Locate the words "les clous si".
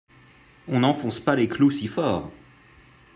1.35-1.87